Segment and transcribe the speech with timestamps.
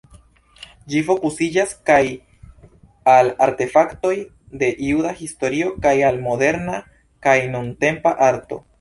[0.93, 1.99] Ĝi fokusiĝas kaj
[3.17, 4.15] al artefaktoj
[4.65, 6.85] de juda historio kaj al moderna
[7.29, 8.65] kaj nuntempa arto.